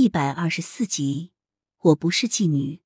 [0.00, 1.32] 一百二十四集，
[1.80, 2.80] 我不是妓女。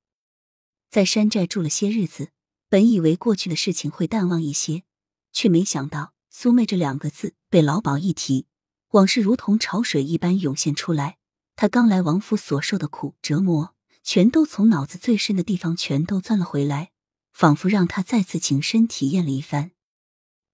[0.89, 2.31] 在山寨住了些日子，
[2.67, 4.83] 本以为过去的事情会淡忘一些，
[5.31, 8.47] 却没想到“苏妹”这两个字被老鸨一提，
[8.89, 11.17] 往事如同潮水一般涌现出来。
[11.55, 13.73] 他刚来王府所受的苦折磨，
[14.03, 16.91] 全都从脑子最深的地方全都钻了回来，
[17.31, 19.71] 仿佛让他再次亲身体验了一番。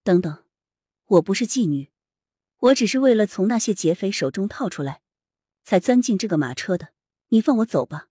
[0.04, 0.44] 等等，
[1.08, 1.90] 我不是妓女，
[2.60, 5.02] 我只是为了从那些劫匪手中套出来。
[5.64, 6.90] 才钻进这个马车的，
[7.30, 8.08] 你放我走吧！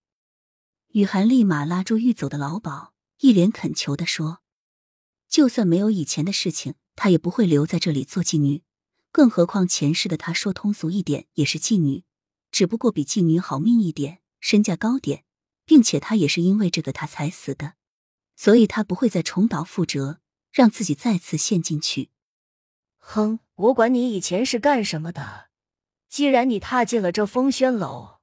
[0.89, 4.41] 雨涵立马拉住欲走的老鸨，一脸恳求的说
[5.29, 8.63] ：“就算没有以前的事情，她也不会留在这里做妓女。
[9.13, 12.05] 更何况前世的她，说通俗一点，也是妓女，
[12.51, 15.25] 只不过比妓女好命一点，身价高点，
[15.65, 17.75] 并且她也是因为这个她才死的，
[18.35, 22.11] 所以她不会再重蹈覆辙，让自己再次陷进去。”
[22.99, 25.50] 哼，我管你以前是干什么的。
[26.11, 28.19] 既然你踏进了这风轩楼，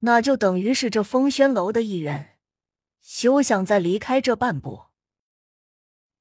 [0.00, 2.36] 那就等于是这风轩楼的一员，
[3.00, 4.82] 休想再离开这半步。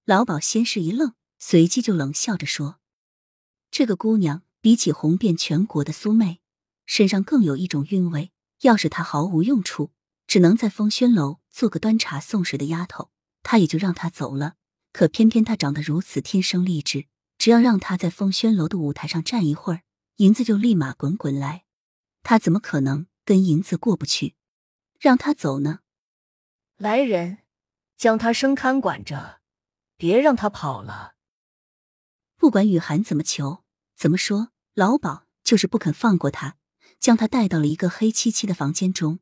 [0.05, 2.80] 老鸨先是一愣，随即就冷笑着说
[3.69, 6.39] ：“这个姑娘比起红遍全国的苏妹，
[6.86, 8.31] 身上更有一种韵味。
[8.61, 9.91] 要是她毫无用处，
[10.27, 13.11] 只能在风轩楼做个端茶送水的丫头，
[13.43, 14.53] 他也就让她走了。
[14.93, 19.81] 可偏偏她长得如此天生丽质，只要让她在风轩楼的舞台上站一会儿。”
[20.17, 21.66] 银子就立马滚滚来，
[22.23, 24.36] 他怎么可能跟银子过不去？
[25.00, 25.80] 让他走呢？
[26.78, 27.40] 来人，
[27.98, 29.42] 将他生看管着，
[29.98, 31.16] 别让他跑了。
[32.38, 33.64] 不管雨涵怎么求，
[33.95, 36.58] 怎么说，老鸨就是不肯放过他，
[37.00, 39.20] 将他带到了一个黑漆漆的房间中。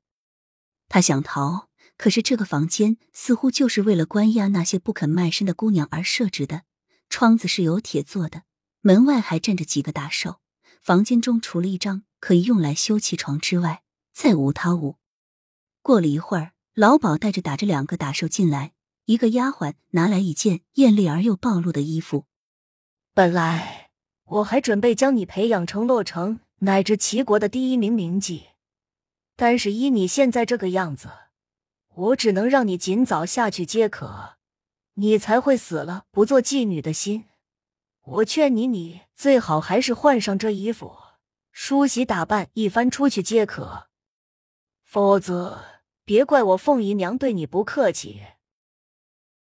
[0.87, 6.63] 他想逃，可是这个房间似乎就是为了关押那些不肯卖身的姑娘而设置的。
[7.09, 8.43] 窗子是有铁做的，
[8.81, 10.41] 门外还站着几个打手。
[10.79, 14.95] 房间中除了一张可以用来休憩床之外，再无他物。
[15.81, 18.73] 过了一会儿，老鸨带着打着两个打手进来，
[19.05, 22.25] 一个丫鬟拿来一件艳丽而又暴露的衣服。
[23.13, 23.91] 本来
[24.25, 28.43] 我还准备将你培养成洛城乃至齐国的第一名名妓，
[29.35, 31.09] 但是依你现在这个样子，
[31.95, 34.37] 我只能让你尽早下去接客，
[34.95, 37.25] 你才会死了不做妓女的心。
[38.11, 40.97] 我劝你，你最好还是换上这衣服，
[41.51, 43.87] 梳洗打扮一番出去皆可，
[44.83, 45.63] 否则
[46.03, 48.21] 别怪我凤姨娘对你不客气。